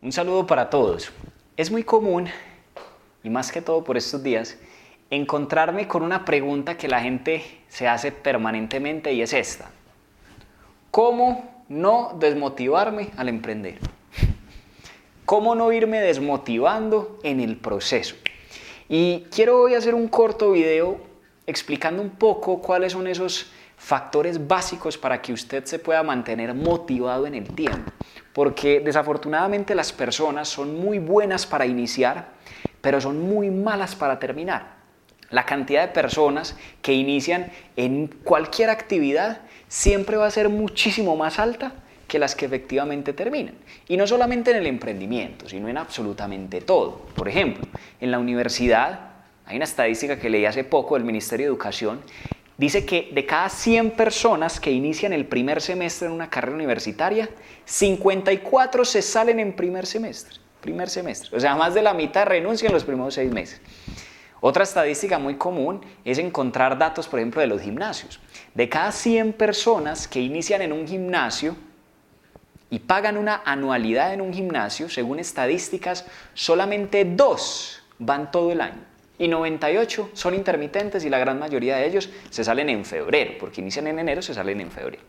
[0.00, 1.10] Un saludo para todos.
[1.56, 2.28] Es muy común,
[3.24, 4.56] y más que todo por estos días,
[5.10, 9.72] encontrarme con una pregunta que la gente se hace permanentemente y es esta.
[10.92, 13.80] ¿Cómo no desmotivarme al emprender?
[15.24, 18.14] ¿Cómo no irme desmotivando en el proceso?
[18.88, 21.00] Y quiero hoy hacer un corto video
[21.44, 27.26] explicando un poco cuáles son esos factores básicos para que usted se pueda mantener motivado
[27.26, 27.90] en el tiempo
[28.38, 32.28] porque desafortunadamente las personas son muy buenas para iniciar,
[32.80, 34.76] pero son muy malas para terminar.
[35.30, 41.40] La cantidad de personas que inician en cualquier actividad siempre va a ser muchísimo más
[41.40, 41.72] alta
[42.06, 43.54] que las que efectivamente terminan.
[43.88, 47.08] Y no solamente en el emprendimiento, sino en absolutamente todo.
[47.16, 47.66] Por ejemplo,
[48.00, 49.00] en la universidad,
[49.46, 52.02] hay una estadística que leí hace poco del Ministerio de Educación
[52.58, 57.30] dice que de cada 100 personas que inician el primer semestre en una carrera universitaria,
[57.64, 60.38] 54 se salen en primer semestre.
[60.60, 61.34] Primer semestre.
[61.36, 63.60] O sea, más de la mitad renuncian en los primeros seis meses.
[64.40, 68.20] Otra estadística muy común es encontrar datos, por ejemplo, de los gimnasios.
[68.54, 71.56] De cada 100 personas que inician en un gimnasio
[72.70, 78.87] y pagan una anualidad en un gimnasio, según estadísticas, solamente dos van todo el año
[79.18, 83.60] y 98 son intermitentes y la gran mayoría de ellos se salen en febrero, porque
[83.60, 85.02] inician en enero, se salen en febrero.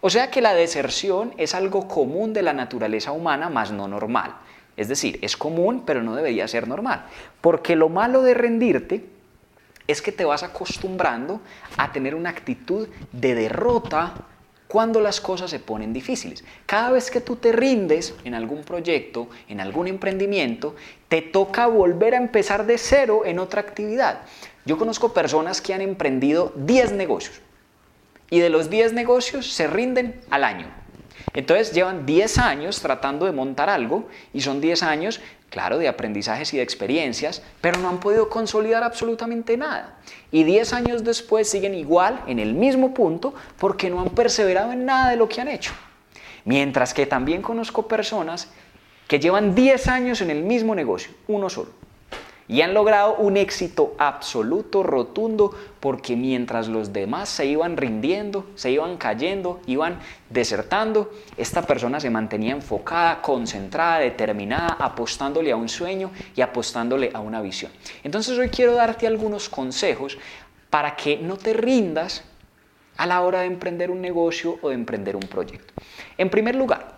[0.00, 4.34] O sea que la deserción es algo común de la naturaleza humana, más no normal.
[4.76, 7.04] Es decir, es común, pero no debería ser normal.
[7.40, 9.04] Porque lo malo de rendirte
[9.86, 11.40] es que te vas acostumbrando
[11.76, 14.14] a tener una actitud de derrota
[14.72, 16.42] cuando las cosas se ponen difíciles.
[16.64, 20.74] Cada vez que tú te rindes en algún proyecto, en algún emprendimiento,
[21.08, 24.20] te toca volver a empezar de cero en otra actividad.
[24.64, 27.42] Yo conozco personas que han emprendido 10 negocios
[28.30, 30.68] y de los 10 negocios se rinden al año.
[31.34, 35.20] Entonces llevan 10 años tratando de montar algo y son 10 años
[35.52, 39.98] claro, de aprendizajes y de experiencias, pero no han podido consolidar absolutamente nada.
[40.32, 44.86] Y 10 años después siguen igual, en el mismo punto, porque no han perseverado en
[44.86, 45.72] nada de lo que han hecho.
[46.46, 48.48] Mientras que también conozco personas
[49.06, 51.82] que llevan 10 años en el mismo negocio, uno solo
[52.48, 58.70] y han logrado un éxito absoluto, rotundo, porque mientras los demás se iban rindiendo, se
[58.70, 59.98] iban cayendo, iban
[60.30, 67.20] desertando, esta persona se mantenía enfocada, concentrada, determinada, apostándole a un sueño y apostándole a
[67.20, 67.72] una visión.
[68.02, 70.18] Entonces hoy quiero darte algunos consejos
[70.70, 72.24] para que no te rindas
[72.96, 75.72] a la hora de emprender un negocio o de emprender un proyecto.
[76.18, 76.91] En primer lugar,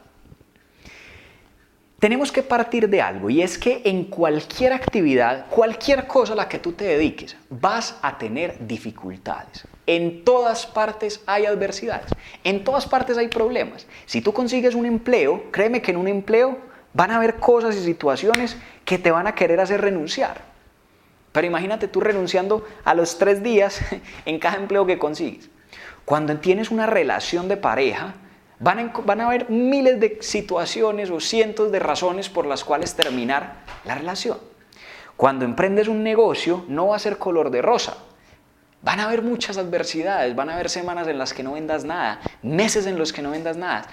[2.04, 6.50] tenemos que partir de algo y es que en cualquier actividad, cualquier cosa a la
[6.50, 9.66] que tú te dediques, vas a tener dificultades.
[9.86, 12.10] En todas partes hay adversidades,
[12.44, 13.86] en todas partes hay problemas.
[14.04, 16.58] Si tú consigues un empleo, créeme que en un empleo
[16.92, 20.42] van a haber cosas y situaciones que te van a querer hacer renunciar.
[21.32, 23.80] Pero imagínate tú renunciando a los tres días
[24.26, 25.48] en cada empleo que consigues.
[26.04, 28.16] Cuando tienes una relación de pareja,
[28.64, 33.94] Van a, haber miles de situaciones o cientos de razones por las cuales terminar la
[33.94, 34.38] relación.
[35.18, 37.98] Cuando emprendes un negocio no va a ser color de rosa.
[38.80, 42.20] Van a haber muchas adversidades, van a haber semanas en las que no vendas nada,
[42.42, 43.86] meses en los que no vendas nada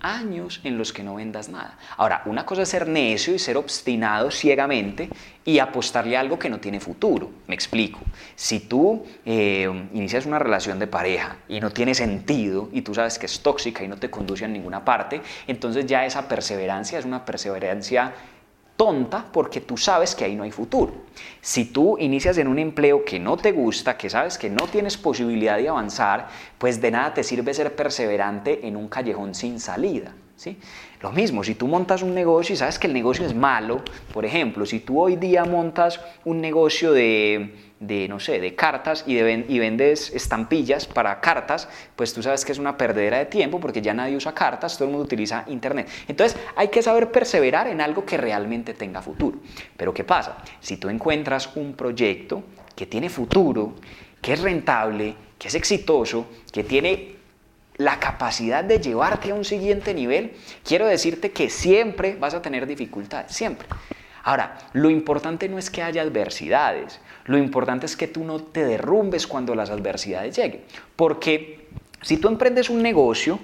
[0.00, 1.78] años en los que no vendas nada.
[1.96, 5.08] Ahora, una cosa es ser necio y ser obstinado ciegamente
[5.44, 7.30] y apostarle a algo que no tiene futuro.
[7.46, 8.00] Me explico.
[8.34, 13.18] Si tú eh, inicias una relación de pareja y no tiene sentido y tú sabes
[13.18, 17.04] que es tóxica y no te conduce a ninguna parte, entonces ya esa perseverancia es
[17.04, 18.12] una perseverancia
[18.80, 20.94] tonta porque tú sabes que ahí no hay futuro.
[21.42, 24.96] Si tú inicias en un empleo que no te gusta, que sabes que no tienes
[24.96, 30.14] posibilidad de avanzar, pues de nada te sirve ser perseverante en un callejón sin salida.
[31.00, 34.24] Lo mismo, si tú montas un negocio y sabes que el negocio es malo, por
[34.24, 39.14] ejemplo, si tú hoy día montas un negocio de de, no sé, de cartas y,
[39.14, 43.58] de, y vendes estampillas para cartas, pues tú sabes que es una perdedera de tiempo
[43.58, 45.88] porque ya nadie usa cartas, todo el mundo utiliza Internet.
[46.06, 49.38] Entonces hay que saber perseverar en algo que realmente tenga futuro.
[49.76, 50.36] Pero ¿qué pasa?
[50.60, 52.44] Si tú encuentras un proyecto
[52.76, 53.74] que tiene futuro,
[54.20, 57.19] que es rentable, que es exitoso, que tiene
[57.80, 60.32] la capacidad de llevarte a un siguiente nivel,
[60.62, 63.66] quiero decirte que siempre vas a tener dificultades, siempre.
[64.22, 68.66] Ahora, lo importante no es que haya adversidades, lo importante es que tú no te
[68.66, 70.62] derrumbes cuando las adversidades lleguen.
[70.94, 71.68] Porque
[72.02, 73.38] si tú emprendes un negocio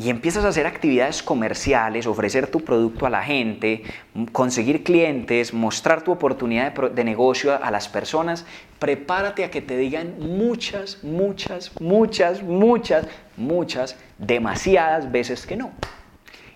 [0.00, 3.82] y empiezas a hacer actividades comerciales, ofrecer tu producto a la gente,
[4.30, 8.46] conseguir clientes, mostrar tu oportunidad de, negocio a las personas,
[8.78, 15.72] prepárate a que te digan muchas, muchas, muchas, muchas, muchas, demasiadas veces que no.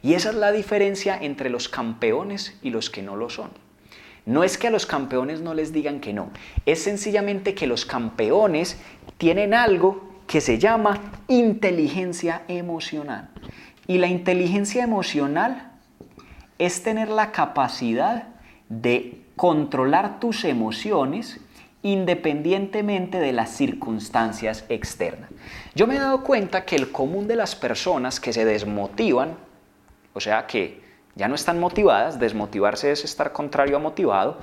[0.03, 3.51] Y esa es la diferencia entre los campeones y los que no lo son.
[4.25, 6.31] No es que a los campeones no les digan que no,
[6.65, 8.81] es sencillamente que los campeones
[9.19, 10.99] tienen algo que se llama
[11.29, 13.29] inteligencia emocional.
[13.87, 15.73] Y la inteligencia emocional
[16.59, 18.29] es tener la capacidad
[18.71, 21.39] de controlar tus emociones
[21.83, 25.29] independientemente de las circunstancias externas.
[25.75, 29.37] Yo me he dado cuenta que el común de las personas que se desmotivan,
[30.15, 30.81] o sea que
[31.15, 34.39] ya no están motivadas, desmotivarse es estar contrario a motivado,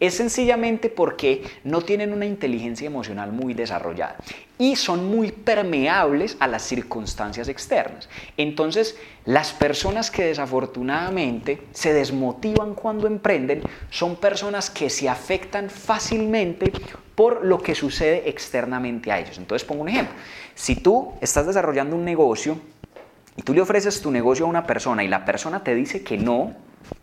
[0.00, 4.16] es sencillamente porque no tienen una inteligencia emocional muy desarrollada
[4.58, 8.08] y son muy permeables a las circunstancias externas.
[8.36, 16.72] Entonces, las personas que desafortunadamente se desmotivan cuando emprenden son personas que se afectan fácilmente
[17.14, 19.38] por lo que sucede externamente a ellos.
[19.38, 20.14] Entonces, pongo un ejemplo.
[20.54, 22.58] Si tú estás desarrollando un negocio,
[23.36, 26.18] y tú le ofreces tu negocio a una persona y la persona te dice que
[26.18, 26.54] no,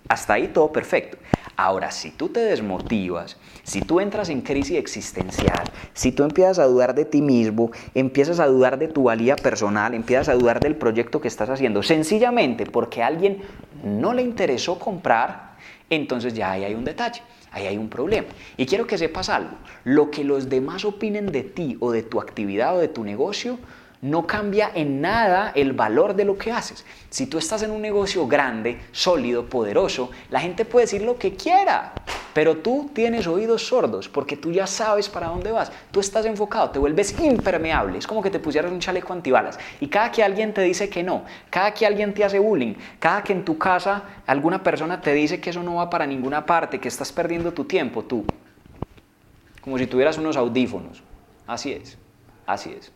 [0.08, 1.18] hasta ahí todo perfecto.
[1.58, 5.64] Ahora, si tú te desmotivas, si tú entras en crisis existencial,
[5.94, 9.94] si tú empiezas a dudar de ti mismo, empiezas a dudar de tu valía personal,
[9.94, 13.42] empiezas a dudar del proyecto que estás haciendo, sencillamente porque a alguien
[13.84, 15.58] no le interesó comprar,
[15.90, 17.22] entonces ya ahí hay un detalle.
[17.54, 18.28] Ahí hay un problema.
[18.56, 19.58] Y quiero que sepas algo.
[19.84, 23.60] Lo que los demás opinen de ti o de tu actividad o de tu negocio
[24.02, 26.86] no cambia en nada el valor de lo que haces.
[27.10, 31.36] Si tú estás en un negocio grande, sólido, poderoso, la gente puede decir lo que
[31.36, 31.94] quiera,
[32.34, 35.72] pero tú tienes oídos sordos porque tú ya sabes para dónde vas.
[35.92, 38.00] Tú estás enfocado, te vuelves impermeable.
[38.00, 39.60] Es como que te pusieras un chaleco antibalas.
[39.80, 43.24] Y cada que alguien te dice que no, cada que alguien te hace bullying, cada
[43.24, 46.80] que en tu casa alguna persona te dice que eso no va para ninguna parte,
[46.80, 48.26] que estás perdiendo tu tiempo, tú,
[49.62, 51.04] como si tuvieras unos audífonos.
[51.46, 51.98] Así es,
[52.48, 52.92] así es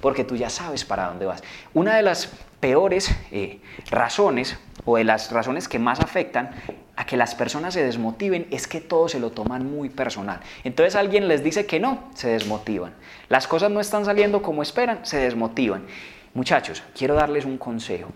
[0.00, 1.42] porque tú ya sabes para dónde vas.
[1.74, 2.30] Una de las
[2.60, 3.60] peores eh,
[3.90, 6.50] razones o de las razones que más afectan
[6.96, 10.40] a que las personas se desmotiven es que todo se lo toman muy personal.
[10.64, 12.94] Entonces alguien les dice que no, se desmotivan.
[13.28, 15.86] Las cosas no están saliendo como esperan, se desmotivan.
[16.34, 18.10] Muchachos, quiero darles un consejo.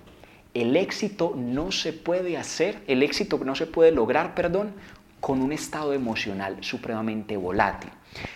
[0.54, 4.74] El éxito no se puede hacer, el éxito no se puede lograr, perdón,
[5.20, 7.90] con un estado emocional supremamente volátil.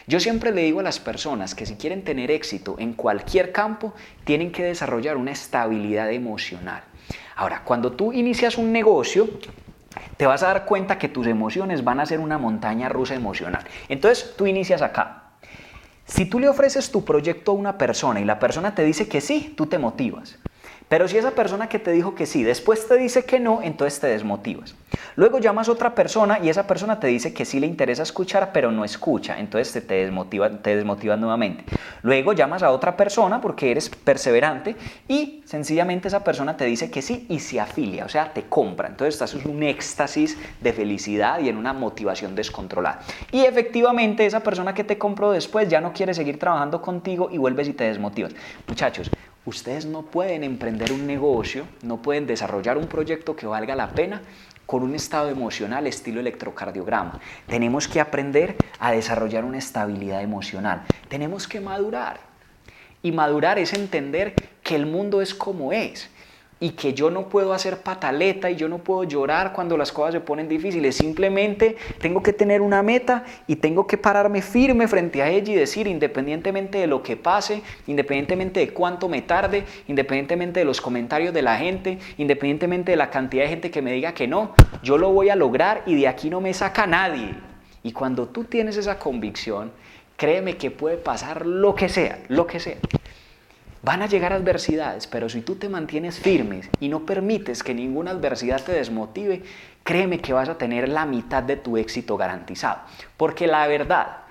[0.06, 3.94] Yo siempre le digo a las personas que si quieren tener éxito en cualquier campo,
[4.24, 6.82] tienen que desarrollar una estabilidad emocional.
[7.34, 9.28] Ahora, cuando tú inicias un negocio,
[10.16, 13.64] te vas a dar cuenta que tus emociones van a ser una montaña rusa emocional.
[13.88, 15.22] Entonces, tú inicias acá.
[16.06, 19.20] Si tú le ofreces tu proyecto a una persona y la persona te dice que
[19.20, 20.38] sí, tú te motivas.
[20.88, 23.98] Pero si esa persona que te dijo que sí, después te dice que no, entonces
[23.98, 24.76] te desmotivas.
[25.16, 28.50] Luego llamas a otra persona y esa persona te dice que sí le interesa escuchar,
[28.52, 31.64] pero no escucha, entonces te, desmotiva, te desmotivas nuevamente.
[32.02, 34.76] Luego llamas a otra persona porque eres perseverante
[35.08, 38.86] y sencillamente esa persona te dice que sí y se afilia, o sea, te compra.
[38.88, 43.00] Entonces estás en un éxtasis de felicidad y en una motivación descontrolada.
[43.32, 47.38] Y efectivamente esa persona que te compró después ya no quiere seguir trabajando contigo y
[47.38, 48.34] vuelves y te desmotivas.
[48.68, 49.10] Muchachos,
[49.46, 54.20] Ustedes no pueden emprender un negocio, no pueden desarrollar un proyecto que valga la pena
[54.66, 57.20] con un estado emocional estilo electrocardiograma.
[57.46, 60.82] Tenemos que aprender a desarrollar una estabilidad emocional.
[61.08, 62.18] Tenemos que madurar.
[63.04, 64.34] Y madurar es entender
[64.64, 66.10] que el mundo es como es
[66.58, 70.14] y que yo no puedo hacer pataleta y yo no puedo llorar cuando las cosas
[70.14, 70.96] se ponen difíciles.
[70.96, 75.56] Simplemente tengo que tener una meta y tengo que pararme firme frente a ella y
[75.56, 81.34] decir, independientemente de lo que pase, independientemente de cuánto me tarde, independientemente de los comentarios
[81.34, 84.96] de la gente, independientemente de la cantidad de gente que me diga que no, yo
[84.96, 87.34] lo voy a lograr y de aquí no me saca nadie.
[87.82, 89.72] Y cuando tú tienes esa convicción,
[90.16, 92.78] créeme que puede pasar lo que sea, lo que sea.
[93.86, 98.10] Van a llegar adversidades, pero si tú te mantienes firmes y no permites que ninguna
[98.10, 99.44] adversidad te desmotive,
[99.84, 102.80] créeme que vas a tener la mitad de tu éxito garantizado.
[103.16, 104.22] Porque la verdad,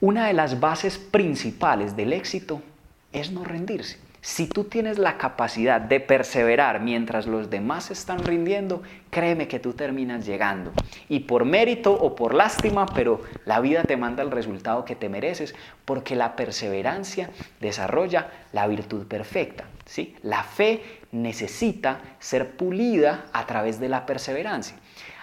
[0.00, 2.62] una de las bases principales del éxito
[3.10, 3.98] es no rendirse.
[4.20, 9.72] Si tú tienes la capacidad de perseverar mientras los demás están rindiendo, créeme que tú
[9.72, 10.72] terminas llegando.
[11.08, 15.08] Y por mérito o por lástima, pero la vida te manda el resultado que te
[15.08, 15.54] mereces,
[15.84, 17.30] porque la perseverancia
[17.60, 19.64] desarrolla la virtud perfecta.
[19.84, 20.16] ¿sí?
[20.22, 20.82] La fe
[21.12, 24.76] necesita ser pulida a través de la perseverancia.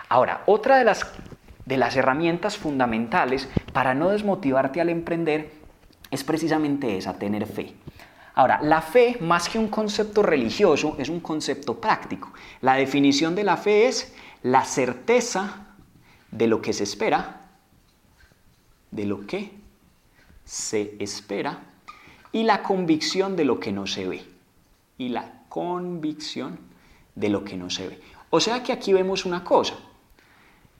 [0.09, 1.05] Ahora, otra de las,
[1.65, 5.51] de las herramientas fundamentales para no desmotivarte al emprender
[6.11, 7.73] es precisamente esa, tener fe.
[8.35, 12.33] Ahora, la fe, más que un concepto religioso, es un concepto práctico.
[12.61, 15.67] La definición de la fe es la certeza
[16.31, 17.41] de lo que se espera,
[18.89, 19.51] de lo que
[20.45, 21.59] se espera,
[22.31, 24.25] y la convicción de lo que no se ve.
[24.97, 26.57] Y la convicción
[27.13, 27.99] de lo que no se ve.
[28.31, 29.75] O sea que aquí vemos una cosa,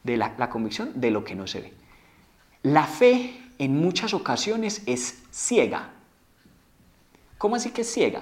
[0.04, 1.74] de la, la convicción de lo que no se ve.
[2.64, 5.92] La fe en muchas ocasiones es ciega.
[7.44, 8.22] ¿Cómo así que es ciega?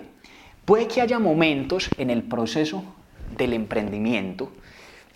[0.66, 2.84] Puede que haya momentos en el proceso
[3.38, 4.52] del emprendimiento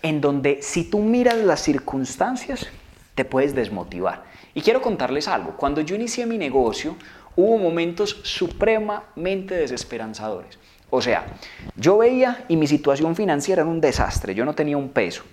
[0.00, 2.68] en donde si tú miras las circunstancias,
[3.16, 4.22] te puedes desmotivar.
[4.54, 5.56] Y quiero contarles algo.
[5.56, 6.94] Cuando yo inicié mi negocio,
[7.34, 10.56] hubo momentos supremamente desesperanzadores.
[10.88, 11.26] O sea,
[11.74, 15.24] yo veía y mi situación financiera era un desastre, yo no tenía un peso.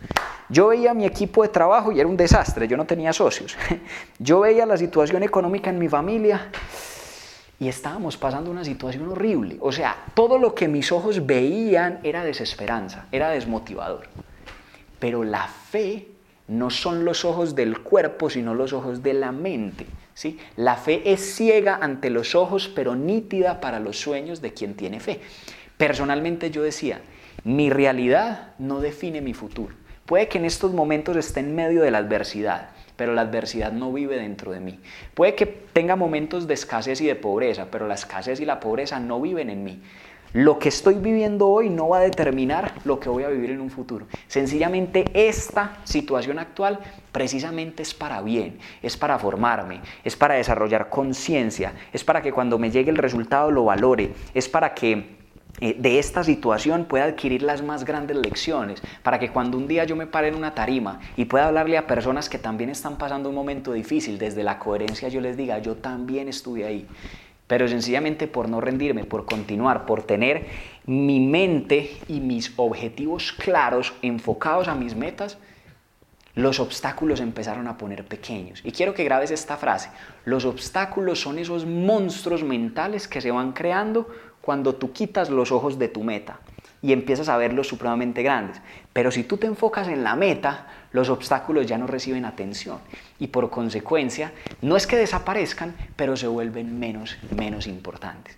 [0.50, 3.56] Yo veía mi equipo de trabajo y era un desastre, yo no tenía socios.
[4.18, 6.50] Yo veía la situación económica en mi familia
[7.60, 9.58] y estábamos pasando una situación horrible.
[9.62, 14.08] O sea, todo lo que mis ojos veían era desesperanza, era desmotivador.
[15.00, 16.08] Pero la fe
[16.48, 19.86] no son los ojos del cuerpo, sino los ojos de la mente.
[20.14, 20.40] ¿sí?
[20.56, 25.00] La fe es ciega ante los ojos, pero nítida para los sueños de quien tiene
[25.00, 25.22] fe.
[25.78, 27.02] Personalmente yo decía,
[27.44, 29.76] mi realidad no define mi futuro.
[30.06, 32.70] Puede que en estos momentos esté en medio de la adversidad,
[33.04, 34.80] pero la adversidad no vive dentro de mí.
[35.14, 38.98] Puede que tenga momentos de escasez y de pobreza, pero la escasez y la pobreza
[38.98, 39.82] no viven en mí.
[40.32, 43.60] Lo que estoy viviendo hoy no va a determinar lo que voy a vivir en
[43.60, 44.08] un futuro.
[44.28, 46.80] Sencillamente esta situación actual
[47.12, 52.58] precisamente es para bien, es para formarme, es para desarrollar conciencia, es para que cuando
[52.58, 55.18] me llegue el resultado lo valore, es para que
[55.60, 59.96] de esta situación pueda adquirir las más grandes lecciones, para que cuando un día yo
[59.96, 63.36] me pare en una tarima y pueda hablarle a personas que también están pasando un
[63.36, 66.88] momento difícil, desde la coherencia yo les diga, yo también estuve ahí.
[67.46, 70.48] Pero sencillamente por no rendirme, por continuar, por tener
[70.86, 75.38] mi mente y mis objetivos claros, enfocados a mis metas,
[76.36, 78.62] los obstáculos empezaron a poner pequeños.
[78.64, 79.90] Y quiero que grabes esta frase.
[80.26, 84.08] Los obstáculos son esos monstruos mentales que se van creando
[84.42, 86.40] cuando tú quitas los ojos de tu meta
[86.82, 88.62] y empiezas a verlos supremamente grandes.
[88.92, 92.80] Pero si tú te enfocas en la meta, los obstáculos ya no reciben atención
[93.20, 98.38] y por consecuencia no es que desaparezcan, pero se vuelven menos, menos importantes.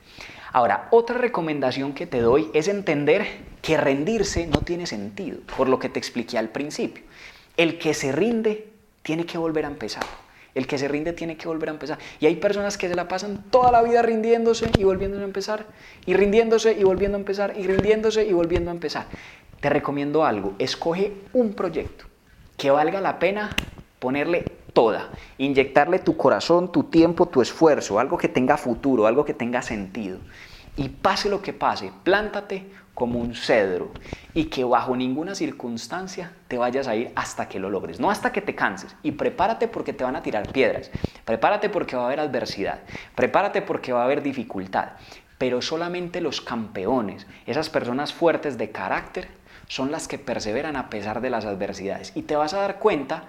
[0.53, 3.25] Ahora, otra recomendación que te doy es entender
[3.61, 7.03] que rendirse no tiene sentido, por lo que te expliqué al principio.
[7.57, 8.69] El que se rinde
[9.01, 10.03] tiene que volver a empezar.
[10.55, 11.99] El que se rinde tiene que volver a empezar.
[12.19, 15.65] Y hay personas que se la pasan toda la vida rindiéndose y volviendo a empezar,
[16.05, 19.05] y rindiéndose y volviendo a empezar, y rindiéndose y volviendo a empezar.
[19.59, 22.05] Te recomiendo algo, escoge un proyecto
[22.57, 23.49] que valga la pena
[23.99, 29.33] ponerle toda, inyectarle tu corazón, tu tiempo, tu esfuerzo, algo que tenga futuro, algo que
[29.33, 30.19] tenga sentido.
[30.77, 33.91] Y pase lo que pase, plántate como un cedro
[34.33, 38.31] y que bajo ninguna circunstancia te vayas a ir hasta que lo logres, no hasta
[38.31, 38.95] que te canses.
[39.03, 40.89] Y prepárate porque te van a tirar piedras,
[41.25, 42.79] prepárate porque va a haber adversidad,
[43.13, 44.93] prepárate porque va a haber dificultad.
[45.37, 49.27] Pero solamente los campeones, esas personas fuertes de carácter,
[49.67, 52.13] son las que perseveran a pesar de las adversidades.
[52.15, 53.25] Y te vas a dar cuenta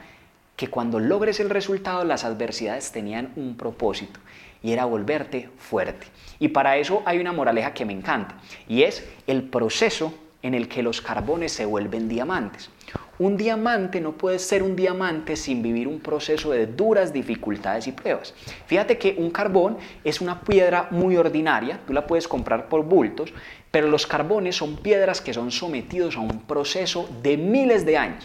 [0.56, 4.18] que cuando logres el resultado las adversidades tenían un propósito
[4.62, 6.06] y era volverte fuerte.
[6.38, 8.36] Y para eso hay una moraleja que me encanta
[8.68, 12.70] y es el proceso en el que los carbones se vuelven diamantes.
[13.18, 17.92] Un diamante no puede ser un diamante sin vivir un proceso de duras dificultades y
[17.92, 18.34] pruebas.
[18.66, 23.32] Fíjate que un carbón es una piedra muy ordinaria, tú la puedes comprar por bultos,
[23.70, 28.22] pero los carbones son piedras que son sometidos a un proceso de miles de años.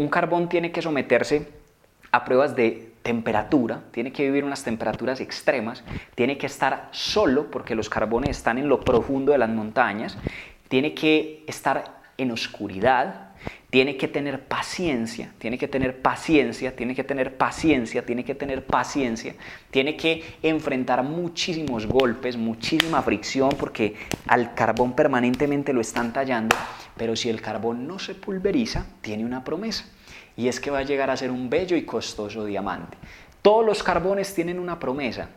[0.00, 1.46] Un carbón tiene que someterse
[2.10, 7.74] a pruebas de temperatura, tiene que vivir unas temperaturas extremas, tiene que estar solo porque
[7.74, 10.16] los carbones están en lo profundo de las montañas,
[10.68, 13.29] tiene que estar en oscuridad,
[13.70, 18.66] tiene que tener paciencia, tiene que tener paciencia, tiene que tener paciencia, tiene que tener
[18.66, 19.34] paciencia,
[19.70, 23.94] tiene que enfrentar muchísimos golpes, muchísima fricción, porque
[24.26, 26.56] al carbón permanentemente lo están tallando,
[26.96, 29.84] pero si el carbón no se pulveriza, tiene una promesa,
[30.36, 32.98] y es que va a llegar a ser un bello y costoso diamante.
[33.40, 35.30] Todos los carbones tienen una promesa,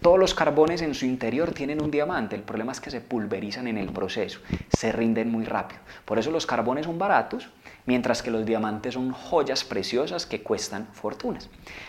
[0.00, 3.66] todos los carbones en su interior tienen un diamante, el problema es que se pulverizan
[3.66, 5.80] en el proceso, se rinden muy rápido.
[6.04, 7.48] Por eso los carbones son baratos,
[7.86, 11.48] mientras que los diamantes son joyas preciosas que cuestan fortunas.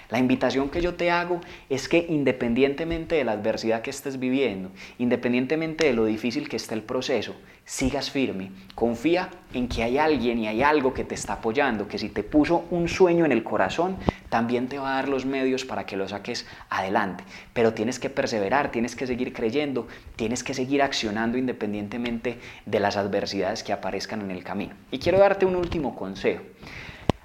[0.10, 4.72] La invitación que yo te hago es que independientemente de la adversidad que estés viviendo,
[4.98, 7.36] independientemente de lo difícil que esté el proceso,
[7.68, 11.98] sigas firme, confía en que hay alguien y hay algo que te está apoyando, que
[11.98, 13.98] si te puso un sueño en el corazón,
[14.30, 17.26] también te va a dar los medios para que lo saques adelante.
[17.52, 22.96] Pero tienes que perseverar, tienes que seguir creyendo, tienes que seguir accionando independientemente de las
[22.96, 24.74] adversidades que aparezcan en el camino.
[24.90, 26.44] Y quiero darte un último consejo.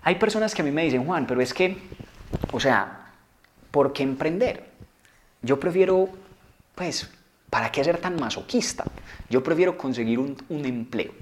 [0.02, 1.78] Hay personas que a mí me dicen, Juan, pero es que,
[2.50, 3.12] o sea,
[3.70, 4.64] ¿por qué emprender?
[5.40, 6.08] Yo prefiero,
[6.75, 7.08] pues,
[7.52, 8.82] ¿para qué ser tan masoquista?
[9.28, 11.12] Yo prefiero conseguir un, empleo.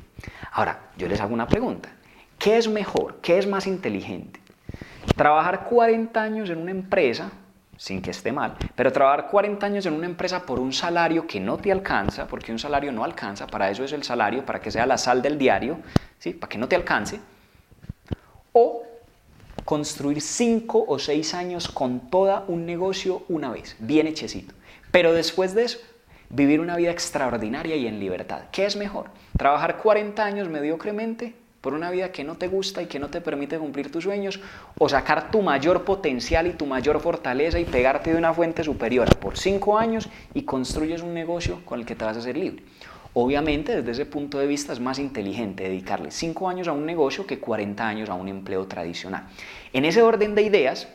[0.52, 1.88] Ahora, yo les hago una pregunta.
[2.38, 3.18] ¿Qué es mejor?
[3.20, 4.38] ¿Qué es más inteligente?
[5.16, 7.32] Trabajar 40 años en una empresa,
[7.76, 11.40] sin que esté mal, pero trabajar 40 años en una empresa por un salario que
[11.40, 14.70] no te alcanza, porque un salario no alcanza, para eso es el salario, para que
[14.70, 15.80] sea la sal del diario,
[16.20, 16.32] ¿sí?
[16.32, 17.18] para que no te alcance,
[18.52, 18.84] o
[19.64, 24.54] construir 5 o 6 años con todo un negocio una vez, bien hechecito.
[24.92, 25.78] Pero después de eso,
[26.30, 28.42] vivir una vida extraordinaria y en libertad.
[28.52, 29.10] ¿Qué es mejor?
[29.36, 33.20] ¿Trabajar 40 años mediocremente por una vida que no te gusta y que no te
[33.20, 34.40] permite cumplir tus sueños?
[34.78, 39.14] ¿O sacar tu mayor potencial y tu mayor fortaleza y pegarte de una fuente superior
[39.16, 42.62] por 5 años y construyes un negocio con el que te vas a hacer libre?
[43.12, 47.26] Obviamente, desde ese punto de vista es más inteligente dedicarle 5 años a un negocio
[47.26, 49.26] que 40 años a un empleo tradicional.
[49.72, 50.86] En ese orden de ideas,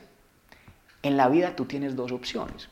[1.03, 2.69] en la vida tú tienes dos opciones.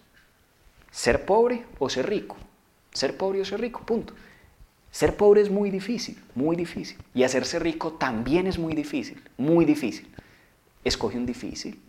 [0.91, 2.38] Ser pobre o ser rico.
[2.94, 4.14] Ser pobre o ser rico, punto.
[4.92, 6.98] Ser pobre es muy difícil, muy difícil.
[7.14, 10.08] Y hacerse rico también es muy difícil, muy difícil.
[10.84, 11.80] Escoge un difícil.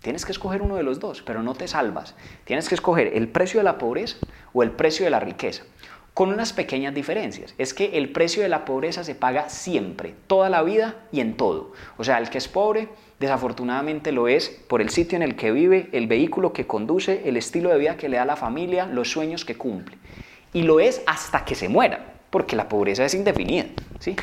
[0.00, 2.14] Tienes que escoger uno de los dos, pero no te salvas.
[2.44, 4.16] Tienes que escoger el precio de la pobreza
[4.52, 5.64] o el precio de la riqueza
[6.16, 7.54] con unas pequeñas diferencias.
[7.58, 11.36] Es que el precio de la pobreza se paga siempre, toda la vida y en
[11.36, 11.74] todo.
[11.98, 12.88] O sea, el que es pobre,
[13.20, 17.36] desafortunadamente lo es por el sitio en el que vive, el vehículo que conduce, el
[17.36, 19.98] estilo de vida que le da la familia, los sueños que cumple.
[20.56, 23.66] Y lo es hasta que se muera, porque la pobreza es indefinida.
[23.98, 24.16] ¿sí?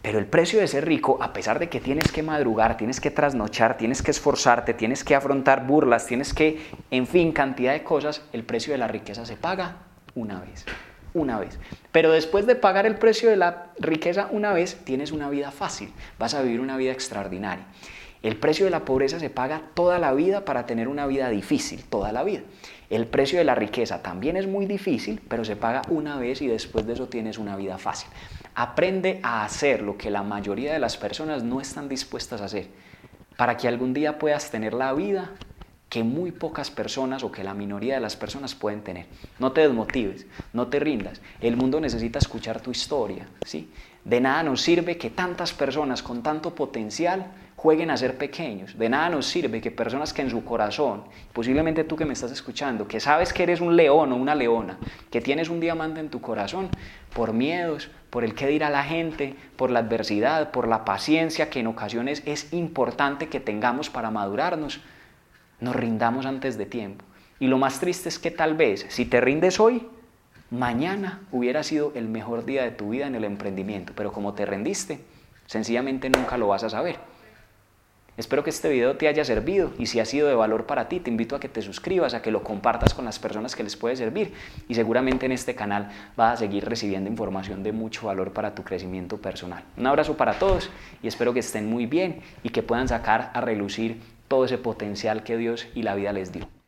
[0.00, 3.10] Pero el precio de ser rico, a pesar de que tienes que madrugar, tienes que
[3.10, 8.22] trasnochar, tienes que esforzarte, tienes que afrontar burlas, tienes que, en fin, cantidad de cosas,
[8.32, 9.76] el precio de la riqueza se paga
[10.14, 10.64] una vez,
[11.12, 11.58] una vez.
[11.90, 15.92] Pero después de pagar el precio de la riqueza una vez, tienes una vida fácil,
[16.18, 17.66] vas a vivir una vida extraordinaria.
[18.22, 21.82] El precio de la pobreza se paga toda la vida para tener una vida difícil,
[21.84, 22.42] toda la vida.
[22.88, 26.46] El precio de la riqueza también es muy difícil, pero se paga una vez y
[26.46, 28.08] después de eso tienes una vida fácil.
[28.54, 32.68] Aprende a hacer lo que la mayoría de las personas no están dispuestas a hacer,
[33.36, 35.32] para que algún día puedas tener la vida
[35.88, 39.06] que muy pocas personas o que la minoría de las personas pueden tener.
[39.38, 41.20] No te desmotives, no te rindas.
[41.40, 43.70] El mundo necesita escuchar tu historia, ¿sí?
[44.04, 47.26] De nada nos sirve que tantas personas con tanto potencial
[47.62, 48.76] jueguen a ser pequeños.
[48.76, 52.32] De nada nos sirve que personas que en su corazón, posiblemente tú que me estás
[52.32, 54.78] escuchando, que sabes que eres un león o una leona,
[55.12, 56.70] que tienes un diamante en tu corazón,
[57.14, 61.60] por miedos, por el qué dirá la gente, por la adversidad, por la paciencia que
[61.60, 64.80] en ocasiones es importante que tengamos para madurarnos,
[65.60, 67.04] nos rindamos antes de tiempo.
[67.38, 69.86] Y lo más triste es que tal vez si te rindes hoy,
[70.50, 74.46] mañana hubiera sido el mejor día de tu vida en el emprendimiento, pero como te
[74.46, 74.98] rendiste,
[75.46, 77.11] sencillamente nunca lo vas a saber.
[78.18, 81.00] Espero que este video te haya servido y si ha sido de valor para ti,
[81.00, 83.74] te invito a que te suscribas, a que lo compartas con las personas que les
[83.74, 84.34] puede servir
[84.68, 88.64] y seguramente en este canal vas a seguir recibiendo información de mucho valor para tu
[88.64, 89.64] crecimiento personal.
[89.78, 90.68] Un abrazo para todos
[91.02, 93.98] y espero que estén muy bien y que puedan sacar a relucir
[94.28, 96.61] todo ese potencial que Dios y la vida les dio.